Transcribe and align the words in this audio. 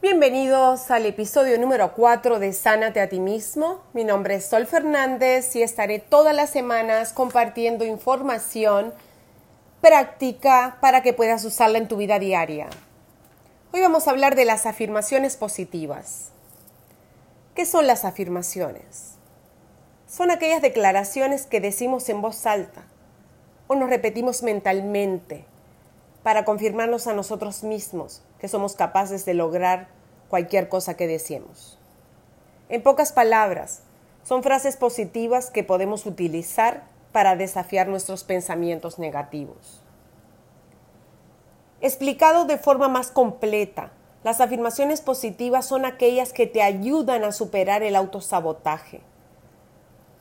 Bienvenidos 0.00 0.92
al 0.92 1.06
episodio 1.06 1.58
número 1.58 1.92
4 1.92 2.38
de 2.38 2.52
Sánate 2.52 3.00
a 3.00 3.08
ti 3.08 3.18
mismo. 3.18 3.82
Mi 3.92 4.04
nombre 4.04 4.36
es 4.36 4.46
Sol 4.46 4.64
Fernández 4.64 5.56
y 5.56 5.62
estaré 5.62 5.98
todas 5.98 6.32
las 6.36 6.50
semanas 6.50 7.12
compartiendo 7.12 7.84
información 7.84 8.94
práctica 9.80 10.78
para 10.80 11.02
que 11.02 11.14
puedas 11.14 11.44
usarla 11.44 11.78
en 11.78 11.88
tu 11.88 11.96
vida 11.96 12.20
diaria. 12.20 12.68
Hoy 13.72 13.80
vamos 13.80 14.06
a 14.06 14.12
hablar 14.12 14.36
de 14.36 14.44
las 14.44 14.66
afirmaciones 14.66 15.36
positivas. 15.36 16.30
¿Qué 17.56 17.66
son 17.66 17.88
las 17.88 18.04
afirmaciones? 18.04 19.14
Son 20.06 20.30
aquellas 20.30 20.62
declaraciones 20.62 21.44
que 21.44 21.60
decimos 21.60 22.08
en 22.08 22.22
voz 22.22 22.46
alta 22.46 22.84
o 23.66 23.74
nos 23.74 23.90
repetimos 23.90 24.44
mentalmente 24.44 25.44
para 26.22 26.44
confirmarnos 26.44 27.06
a 27.06 27.14
nosotros 27.14 27.62
mismos 27.62 28.22
que 28.38 28.48
somos 28.48 28.74
capaces 28.74 29.24
de 29.24 29.34
lograr 29.34 29.88
cualquier 30.28 30.68
cosa 30.68 30.94
que 30.94 31.06
deseemos. 31.06 31.78
En 32.68 32.82
pocas 32.82 33.12
palabras, 33.12 33.82
son 34.24 34.42
frases 34.42 34.76
positivas 34.76 35.50
que 35.50 35.64
podemos 35.64 36.04
utilizar 36.04 36.84
para 37.12 37.36
desafiar 37.36 37.88
nuestros 37.88 38.24
pensamientos 38.24 38.98
negativos. 38.98 39.82
Explicado 41.80 42.44
de 42.44 42.58
forma 42.58 42.88
más 42.88 43.10
completa, 43.10 43.92
las 44.24 44.40
afirmaciones 44.40 45.00
positivas 45.00 45.64
son 45.64 45.84
aquellas 45.84 46.32
que 46.32 46.46
te 46.46 46.60
ayudan 46.60 47.24
a 47.24 47.32
superar 47.32 47.82
el 47.82 47.96
autosabotaje 47.96 49.00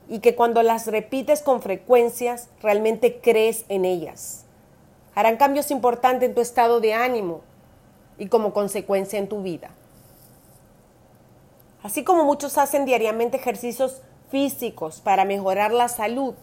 y 0.07 0.19
que 0.19 0.35
cuando 0.35 0.63
las 0.63 0.87
repites 0.87 1.41
con 1.41 1.61
frecuencias 1.61 2.47
realmente 2.61 3.19
crees 3.19 3.65
en 3.67 3.83
ellas 3.83 4.46
harán 5.17 5.37
cambios 5.37 5.71
importantes 5.71 6.29
en 6.29 6.35
tu 6.35 6.41
estado 6.41 6.79
de 6.79 6.93
ánimo 6.93 7.41
y 8.19 8.27
como 8.27 8.53
consecuencia 8.53 9.17
en 9.17 9.27
tu 9.27 9.41
vida. 9.41 9.71
Así 11.81 12.03
como 12.03 12.23
muchos 12.23 12.59
hacen 12.59 12.85
diariamente 12.85 13.37
ejercicios 13.37 14.03
físicos 14.29 15.01
para 15.01 15.25
mejorar 15.25 15.71
la 15.71 15.87
salud, 15.87 16.35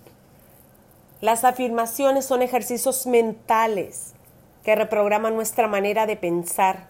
las 1.20 1.44
afirmaciones 1.44 2.24
son 2.24 2.42
ejercicios 2.42 3.06
mentales 3.06 4.14
que 4.64 4.74
reprograman 4.74 5.36
nuestra 5.36 5.68
manera 5.68 6.06
de 6.06 6.16
pensar 6.16 6.88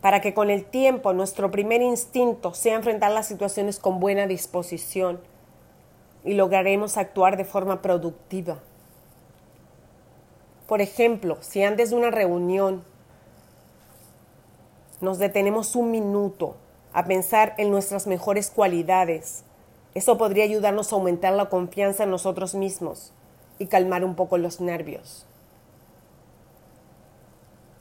para 0.00 0.20
que 0.20 0.32
con 0.32 0.48
el 0.48 0.64
tiempo 0.64 1.12
nuestro 1.12 1.50
primer 1.50 1.82
instinto 1.82 2.54
sea 2.54 2.76
enfrentar 2.76 3.10
las 3.10 3.26
situaciones 3.26 3.80
con 3.80 3.98
buena 3.98 4.28
disposición 4.28 5.18
y 6.22 6.34
lograremos 6.34 6.98
actuar 6.98 7.36
de 7.36 7.44
forma 7.44 7.82
productiva. 7.82 8.60
Por 10.66 10.80
ejemplo, 10.80 11.38
si 11.40 11.62
antes 11.62 11.90
de 11.90 11.96
una 11.96 12.10
reunión 12.10 12.84
nos 15.00 15.18
detenemos 15.18 15.76
un 15.76 15.90
minuto 15.90 16.56
a 16.92 17.04
pensar 17.04 17.54
en 17.58 17.70
nuestras 17.70 18.06
mejores 18.06 18.50
cualidades, 18.50 19.44
eso 19.94 20.16
podría 20.16 20.44
ayudarnos 20.44 20.92
a 20.92 20.96
aumentar 20.96 21.34
la 21.34 21.50
confianza 21.50 22.04
en 22.04 22.10
nosotros 22.10 22.54
mismos 22.54 23.12
y 23.58 23.66
calmar 23.66 24.04
un 24.04 24.14
poco 24.14 24.38
los 24.38 24.60
nervios. 24.60 25.26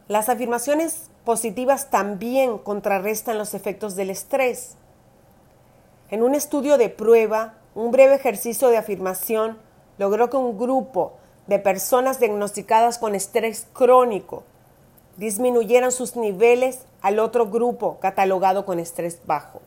Las 0.08 0.28
afirmaciones 0.28 1.10
positivas 1.24 1.90
también 1.90 2.58
contrarrestan 2.58 3.38
los 3.38 3.54
efectos 3.54 3.96
del 3.96 4.10
estrés. 4.10 4.76
En 6.12 6.22
un 6.22 6.36
estudio 6.36 6.78
de 6.78 6.90
prueba, 6.90 7.56
un 7.74 7.92
breve 7.92 8.16
ejercicio 8.16 8.68
de 8.68 8.78
afirmación 8.78 9.58
logró 9.98 10.30
que 10.30 10.38
un 10.38 10.58
grupo 10.58 11.14
de 11.48 11.60
personas 11.60 12.20
diagnosticadas 12.20 12.98
con 12.98 13.16
estrés 13.16 13.68
crónico 13.74 14.44
disminuyeran 15.18 15.92
sus 15.92 16.16
niveles 16.16 16.86
al 17.02 17.20
otro 17.20 17.48
grupo 17.48 18.00
catalogado 18.00 18.66
con 18.66 18.80
estrés 18.80 19.20
bajo. 19.26 19.62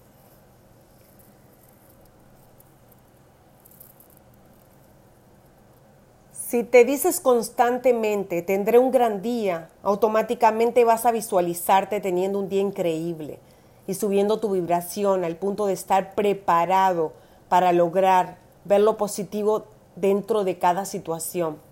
Si 6.33 6.63
te 6.63 6.85
dices 6.85 7.21
constantemente, 7.21 8.41
tendré 8.41 8.79
un 8.79 8.93
gran 8.93 9.21
día, 9.21 9.69
automáticamente 9.83 10.85
vas 10.85 11.05
a 11.05 11.11
visualizarte 11.11 12.01
teniendo 12.01 12.39
un 12.39 12.49
día 12.49 12.61
increíble 12.61 13.41
y 13.89 13.95
subiendo 13.95 14.39
tu 14.39 14.51
vibración 14.51 15.25
al 15.25 15.37
punto 15.37 15.67
de 15.67 15.73
estar 15.73 16.15
preparado 16.15 17.13
para 17.49 17.73
lograr 17.73 18.39
ver 18.65 18.81
lo 18.81 18.97
positivo 18.97 19.67
dentro 19.97 20.45
de 20.45 20.59
cada 20.59 20.85
situación. 20.85 21.66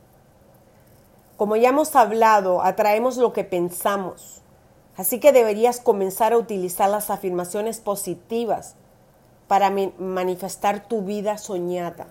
Como 1.37 1.57
ya 1.57 1.71
hemos 1.71 1.97
hablado, 1.97 2.63
atraemos 2.63 3.17
lo 3.17 3.33
que 3.33 3.45
pensamos. 3.45 4.43
Así 4.97 5.19
que 5.19 5.33
deberías 5.33 5.81
comenzar 5.81 6.33
a 6.33 6.39
utilizar 6.39 6.89
las 6.89 7.11
afirmaciones 7.11 7.81
positivas 7.81 8.77
para 9.49 9.71
manifestar 9.99 10.87
tu 10.87 11.03
vida 11.03 11.37
soñada. 11.37 12.07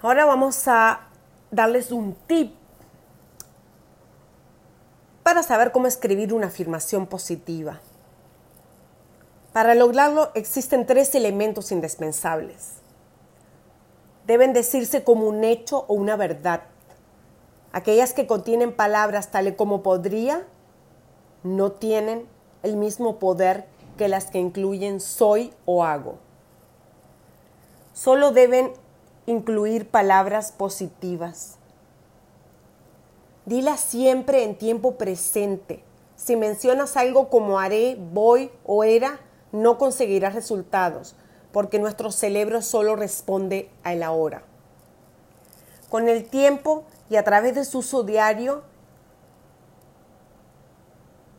Ahora 0.00 0.24
vamos 0.24 0.66
a 0.68 1.08
darles 1.50 1.92
un 1.92 2.14
tip 2.26 2.54
para 5.22 5.42
saber 5.42 5.72
cómo 5.72 5.86
escribir 5.86 6.32
una 6.32 6.46
afirmación 6.46 7.06
positiva. 7.06 7.80
Para 9.52 9.74
lograrlo 9.74 10.30
existen 10.34 10.86
tres 10.86 11.14
elementos 11.14 11.72
indispensables 11.72 12.78
deben 14.28 14.52
decirse 14.52 15.02
como 15.02 15.26
un 15.26 15.42
hecho 15.42 15.86
o 15.88 15.94
una 15.94 16.14
verdad. 16.14 16.64
Aquellas 17.72 18.12
que 18.12 18.26
contienen 18.26 18.76
palabras 18.76 19.30
tales 19.30 19.54
como 19.56 19.82
podría 19.82 20.46
no 21.42 21.72
tienen 21.72 22.28
el 22.62 22.76
mismo 22.76 23.18
poder 23.18 23.64
que 23.96 24.06
las 24.06 24.26
que 24.26 24.38
incluyen 24.38 25.00
soy 25.00 25.54
o 25.64 25.82
hago. 25.82 26.18
Solo 27.94 28.30
deben 28.30 28.72
incluir 29.24 29.88
palabras 29.88 30.52
positivas. 30.52 31.56
Dila 33.46 33.78
siempre 33.78 34.44
en 34.44 34.58
tiempo 34.58 34.96
presente. 34.96 35.82
Si 36.16 36.36
mencionas 36.36 36.98
algo 36.98 37.30
como 37.30 37.58
haré, 37.58 37.96
voy 38.12 38.50
o 38.66 38.84
era, 38.84 39.20
no 39.52 39.78
conseguirás 39.78 40.34
resultados 40.34 41.16
porque 41.52 41.78
nuestro 41.78 42.10
cerebro 42.10 42.62
solo 42.62 42.96
responde 42.96 43.70
a 43.82 43.94
la 43.94 44.10
hora. 44.10 44.42
Con 45.88 46.08
el 46.08 46.24
tiempo 46.24 46.84
y 47.08 47.16
a 47.16 47.24
través 47.24 47.54
de 47.54 47.64
su 47.64 47.78
uso 47.78 48.02
diario, 48.02 48.62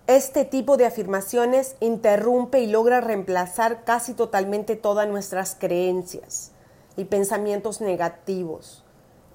este 0.08 0.44
tipo 0.44 0.76
de 0.76 0.88
afirmaciones 0.88 1.76
interrumpe 1.82 2.60
y 2.60 2.68
logra 2.68 3.00
reemplazar 3.00 3.84
casi 3.84 4.16
totalmente 4.16 4.76
todas 4.76 5.08
nuestras 5.08 5.56
creencias 5.56 6.52
y 6.98 7.06
pensamientos 7.06 7.80
negativos. 7.80 8.84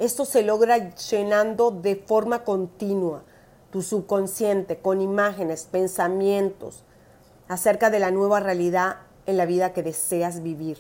Esto 0.01 0.25
se 0.25 0.43
logra 0.43 0.95
llenando 0.97 1.71
de 1.71 1.95
forma 1.95 2.43
continua 2.43 3.23
tu 3.71 3.83
subconsciente 3.83 4.79
con 4.79 5.01
imágenes, 5.01 5.69
pensamientos 5.71 6.83
acerca 7.47 7.91
de 7.91 8.01
la 8.01 8.11
nueva 8.11 8.41
realidad 8.41 8.97
en 9.27 9.37
la 9.37 9.47
vida 9.47 9.73
que 9.73 9.83
deseas 9.83 10.43
vivir. 10.43 10.79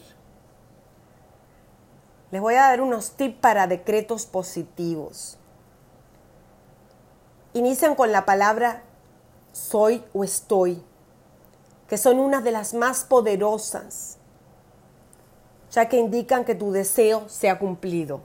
Les 2.30 2.40
voy 2.40 2.54
a 2.54 2.62
dar 2.62 2.80
unos 2.80 3.12
tips 3.12 3.38
para 3.40 3.66
decretos 3.66 4.26
positivos. 4.26 5.38
Inician 7.52 7.94
con 7.94 8.10
la 8.10 8.24
palabra 8.24 8.82
soy 9.52 10.02
o 10.12 10.24
estoy, 10.24 10.82
que 11.88 11.96
son 11.96 12.18
una 12.18 12.40
de 12.40 12.50
las 12.50 12.74
más 12.74 13.04
poderosas, 13.04 14.18
ya 15.70 15.88
que 15.88 15.96
indican 15.96 16.44
que 16.44 16.56
tu 16.56 16.72
deseo 16.72 17.28
se 17.28 17.48
ha 17.48 17.58
cumplido. 17.58 18.22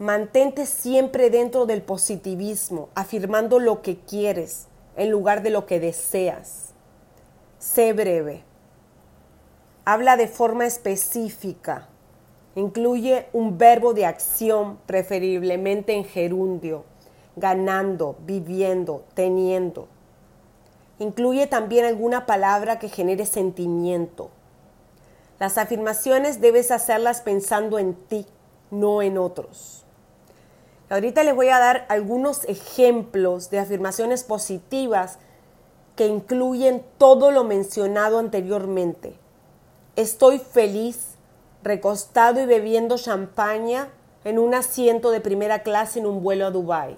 Mantente 0.00 0.66
siempre 0.66 1.30
dentro 1.30 1.66
del 1.66 1.82
positivismo, 1.82 2.88
afirmando 2.94 3.60
lo 3.60 3.82
que 3.82 4.00
quieres 4.00 4.66
en 4.96 5.10
lugar 5.10 5.42
de 5.42 5.50
lo 5.50 5.66
que 5.66 5.78
deseas. 5.78 6.70
Sé 7.60 7.92
breve. 7.92 8.42
Habla 9.84 10.16
de 10.16 10.28
forma 10.28 10.64
específica. 10.64 11.88
Incluye 12.54 13.26
un 13.34 13.58
verbo 13.58 13.92
de 13.92 14.06
acción, 14.06 14.78
preferiblemente 14.86 15.92
en 15.92 16.06
gerundio, 16.06 16.86
ganando, 17.36 18.16
viviendo, 18.24 19.04
teniendo. 19.12 19.88
Incluye 20.98 21.46
también 21.48 21.84
alguna 21.84 22.24
palabra 22.24 22.78
que 22.78 22.88
genere 22.88 23.26
sentimiento. 23.26 24.30
Las 25.38 25.58
afirmaciones 25.58 26.40
debes 26.40 26.70
hacerlas 26.70 27.20
pensando 27.20 27.78
en 27.78 27.92
ti, 27.94 28.26
no 28.70 29.02
en 29.02 29.18
otros. 29.18 29.84
Ahorita 30.88 31.24
les 31.24 31.34
voy 31.34 31.50
a 31.50 31.58
dar 31.58 31.84
algunos 31.90 32.44
ejemplos 32.44 33.50
de 33.50 33.58
afirmaciones 33.58 34.24
positivas 34.24 35.18
que 35.96 36.06
incluyen 36.06 36.84
todo 36.98 37.30
lo 37.30 37.44
mencionado 37.44 38.18
anteriormente. 38.18 39.14
Estoy 39.96 40.38
feliz, 40.38 41.16
recostado 41.62 42.40
y 42.40 42.46
bebiendo 42.46 42.96
champaña 42.96 43.88
en 44.24 44.38
un 44.38 44.54
asiento 44.54 45.10
de 45.10 45.20
primera 45.20 45.62
clase 45.62 45.98
en 45.98 46.06
un 46.06 46.22
vuelo 46.22 46.46
a 46.46 46.50
Dubái. 46.50 46.96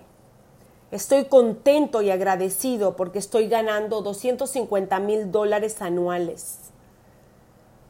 Estoy 0.90 1.24
contento 1.24 2.02
y 2.02 2.10
agradecido 2.10 2.96
porque 2.96 3.18
estoy 3.18 3.48
ganando 3.48 4.02
250 4.02 5.00
mil 5.00 5.32
dólares 5.32 5.80
anuales. 5.80 6.58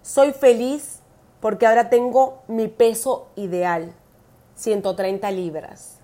Soy 0.03 0.33
feliz 0.33 1.01
porque 1.41 1.67
ahora 1.67 1.91
tengo 1.91 2.43
mi 2.47 2.69
peso 2.69 3.27
ideal, 3.35 3.93
130 4.55 5.31
libras. 5.33 6.02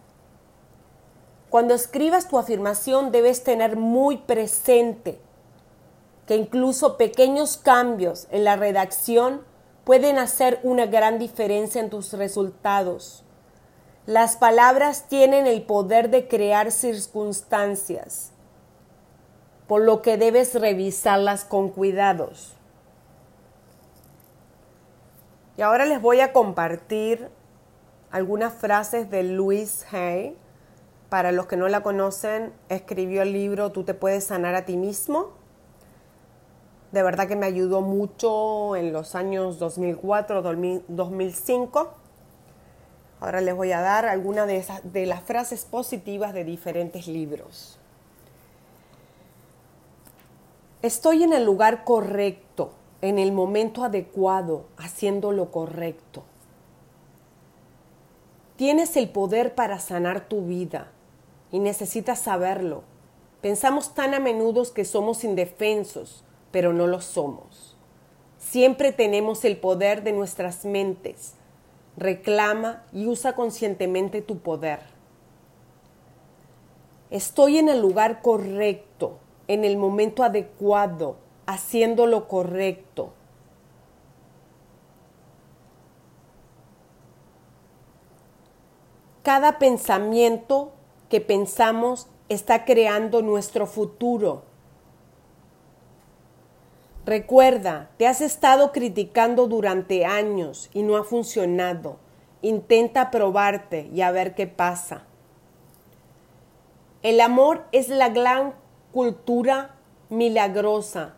Cuando 1.51 1.75
escribas 1.75 2.29
tu 2.29 2.39
afirmación 2.39 3.11
debes 3.11 3.43
tener 3.43 3.77
muy 3.77 4.19
presente 4.19 5.19
que 6.27 6.37
incluso 6.37 6.99
pequeños 6.99 7.57
cambios 7.57 8.27
en 8.31 8.45
la 8.45 8.57
redacción 8.57 9.43
pueden 9.85 10.19
hacer 10.19 10.61
una 10.63 10.85
gran 10.85 11.19
diferencia 11.19 11.81
en 11.81 11.89
tus 11.89 12.13
resultados. 12.13 13.25
Las 14.05 14.37
palabras 14.37 15.09
tienen 15.09 15.47
el 15.47 15.63
poder 15.63 16.11
de 16.11 16.29
crear 16.29 16.71
circunstancias, 16.71 18.33
por 19.67 19.81
lo 19.81 20.03
que 20.03 20.19
debes 20.19 20.55
revisarlas 20.55 21.47
con 21.47 21.71
cuidados. 21.71 22.53
Y 25.57 25.63
ahora 25.63 25.87
les 25.87 26.01
voy 26.03 26.21
a 26.21 26.35
compartir 26.35 27.31
algunas 28.11 28.53
frases 28.53 29.11
de 29.11 29.23
Louise 29.23 29.87
Hay. 29.91 30.37
Para 31.09 31.33
los 31.33 31.47
que 31.47 31.57
no 31.57 31.69
la 31.69 31.83
conocen, 31.83 32.53
escribió 32.69 33.23
el 33.23 33.33
libro 33.33 33.73
Tú 33.73 33.85
te 33.85 33.95
puedes 33.95 34.25
sanar 34.25 34.55
a 34.55 34.67
ti 34.67 34.77
mismo. 34.77 35.31
De 36.93 37.03
verdad 37.03 37.27
que 37.29 37.37
me 37.37 37.47
ayudó 37.47 37.81
mucho 37.81 38.77
en 38.77 38.93
los 38.93 39.15
años 39.15 39.59
2004, 39.59 40.43
2005. 40.89 41.91
Ahora 43.21 43.41
les 43.41 43.55
voy 43.55 43.73
a 43.73 43.81
dar 43.81 44.07
algunas 44.07 44.47
de, 44.47 44.65
de 44.85 45.07
las 45.07 45.23
frases 45.23 45.65
positivas 45.65 46.35
de 46.35 46.45
diferentes 46.45 47.09
libros. 47.09 47.79
Estoy 50.83 51.25
en 51.25 51.33
el 51.33 51.45
lugar 51.45 51.85
correcto 51.85 52.73
en 53.01 53.19
el 53.19 53.33
momento 53.33 53.85
adecuado, 53.85 54.67
haciendo 54.77 55.33
lo 55.33 55.51
correcto. 55.51 56.25
Tienes 58.57 58.97
el 58.97 59.09
poder 59.09 59.55
para 59.55 59.79
sanar 59.79 60.29
tu 60.29 60.45
vida 60.47 60.89
y 61.51 61.59
necesitas 61.61 62.21
saberlo. 62.21 62.83
Pensamos 63.41 63.95
tan 63.95 64.15
a 64.15 64.21
menudo 64.21 64.63
que 64.73 64.85
somos 64.85 65.25
indefensos, 65.25 66.25
pero 66.51 66.73
no 66.73 66.87
lo 66.87 67.01
somos. 67.01 67.77
Siempre 68.39 68.93
tenemos 68.93 69.45
el 69.45 69.57
poder 69.57 70.03
de 70.03 70.13
nuestras 70.13 70.65
mentes. 70.65 71.35
Reclama 71.97 72.85
y 72.93 73.07
usa 73.07 73.35
conscientemente 73.35 74.23
tu 74.23 74.39
poder. 74.39 74.81
Estoy 77.11 77.59
en 77.59 77.69
el 77.69 77.81
lugar 77.81 78.23
correcto, 78.23 79.19
en 79.49 79.65
el 79.65 79.77
momento 79.77 80.23
adecuado, 80.23 81.17
haciendo 81.47 82.07
lo 82.07 82.29
correcto. 82.29 83.13
Cada 89.23 89.59
pensamiento 89.59 90.73
que 91.09 91.21
pensamos 91.21 92.09
está 92.29 92.65
creando 92.65 93.23
nuestro 93.23 93.67
futuro. 93.67 94.43
Recuerda, 97.07 97.91
te 97.97 98.07
has 98.07 98.21
estado 98.21 98.73
criticando 98.73 99.47
durante 99.47 100.05
años 100.05 100.69
y 100.75 100.83
no 100.83 100.97
ha 100.97 101.05
funcionado. 101.05 101.97
Intenta 102.43 103.11
probarte 103.11 103.89
y 103.93 104.03
a 104.03 104.11
ver 104.11 104.35
qué 104.35 104.47
pasa. 104.47 105.05
El 107.03 107.21
amor 107.21 107.65
es 107.73 107.89
la 107.89 108.11
gran 108.11 108.55
cultura 108.93 109.77
milagrosa 110.11 111.15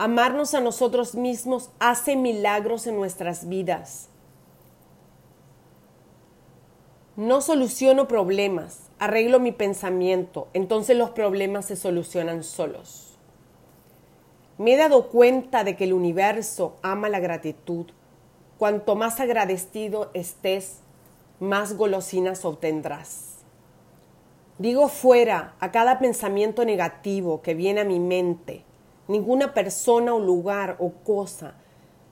Amarnos 0.00 0.54
a 0.54 0.60
nosotros 0.60 1.16
mismos 1.16 1.70
hace 1.80 2.14
milagros 2.14 2.86
en 2.86 2.94
nuestras 2.94 3.48
vidas. 3.48 4.08
No 7.16 7.40
soluciono 7.40 8.06
problemas, 8.06 8.87
arreglo 8.98 9.40
mi 9.40 9.52
pensamiento, 9.52 10.48
entonces 10.52 10.96
los 10.96 11.10
problemas 11.10 11.66
se 11.66 11.76
solucionan 11.76 12.42
solos. 12.42 13.18
Me 14.58 14.74
he 14.74 14.76
dado 14.76 15.08
cuenta 15.08 15.64
de 15.64 15.76
que 15.76 15.84
el 15.84 15.92
universo 15.92 16.76
ama 16.82 17.08
la 17.08 17.20
gratitud. 17.20 17.86
Cuanto 18.58 18.96
más 18.96 19.20
agradecido 19.20 20.10
estés, 20.14 20.80
más 21.38 21.76
golosinas 21.76 22.44
obtendrás. 22.44 23.36
Digo 24.58 24.88
fuera 24.88 25.54
a 25.60 25.70
cada 25.70 26.00
pensamiento 26.00 26.64
negativo 26.64 27.42
que 27.42 27.54
viene 27.54 27.82
a 27.82 27.84
mi 27.84 28.00
mente 28.00 28.64
Ninguna 29.08 29.54
persona 29.54 30.14
o 30.14 30.20
lugar 30.20 30.76
o 30.78 30.90
cosa 31.02 31.54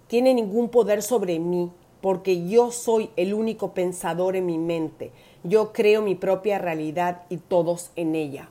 tiene 0.07 0.33
ningún 0.33 0.71
poder 0.71 1.03
sobre 1.03 1.39
mí, 1.39 1.71
porque 2.01 2.49
yo 2.49 2.71
soy 2.71 3.11
el 3.17 3.35
único 3.35 3.75
pensador 3.75 4.35
en 4.35 4.47
mi 4.47 4.57
mente. 4.57 5.13
Yo 5.47 5.73
creo 5.73 6.03
mi 6.03 6.17
propia 6.17 6.59
realidad 6.59 7.23
y 7.29 7.37
todos 7.37 7.93
en 7.95 8.17
ella. 8.17 8.49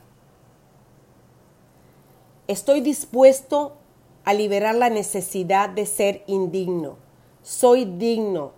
Estoy 2.48 2.80
dispuesto 2.80 3.76
a 4.24 4.34
liberar 4.34 4.76
la 4.76 4.90
necesidad 4.90 5.70
de 5.70 5.88
ser 5.88 6.24
indigno. 6.26 6.96
Soy 7.44 7.84
digno 7.84 8.54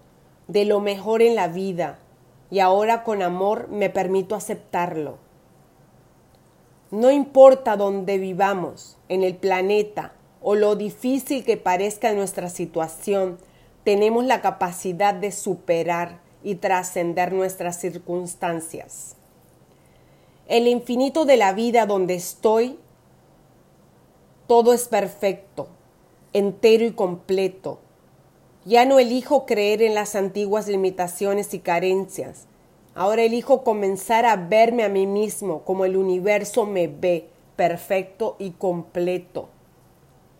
de 0.47 0.65
lo 0.65 0.81
mejor 0.81 1.23
en 1.23 1.35
la 1.35 1.47
vida 1.47 1.97
y 2.51 2.59
ahora 2.59 3.03
con 3.03 3.23
amor 3.23 3.69
me 3.69 3.89
permito 3.89 4.35
aceptarlo. 4.35 5.17
No 6.91 7.09
importa 7.09 7.75
dónde 7.75 8.19
vivamos 8.19 8.97
en 9.09 9.23
el 9.23 9.35
planeta 9.35 10.13
o 10.41 10.53
lo 10.53 10.75
difícil 10.75 11.43
que 11.43 11.57
parezca 11.57 12.13
nuestra 12.13 12.49
situación, 12.49 13.39
tenemos 13.83 14.25
la 14.25 14.41
capacidad 14.41 15.15
de 15.15 15.31
superar 15.31 16.26
y 16.47 16.55
trascender 16.55 17.33
nuestras 17.33 17.79
circunstancias. 17.79 19.15
El 20.47 20.67
infinito 20.67 21.25
de 21.25 21.37
la 21.37 21.51
vida 21.53 21.85
donde 21.85 22.15
estoy, 22.15 22.79
todo 24.47 24.73
es 24.73 24.87
perfecto, 24.87 25.67
entero 26.31 26.85
y 26.85 26.91
completo. 26.91 27.79
Ya 28.65 28.85
no 28.85 28.99
elijo 28.99 29.45
creer 29.45 29.81
en 29.81 29.93
las 29.93 30.15
antiguas 30.15 30.67
limitaciones 30.67 31.53
y 31.53 31.59
carencias, 31.59 32.47
Ahora 32.97 33.21
elijo 33.21 33.63
comenzar 33.63 34.25
a 34.25 34.35
verme 34.35 34.83
a 34.83 34.89
mí 34.89 35.05
mismo 35.05 35.61
como 35.65 35.85
el 35.85 35.97
universo 35.97 36.65
me 36.65 36.87
ve, 36.87 37.29
perfecto 37.55 38.37
y 38.39 38.53
completo. 38.53 39.49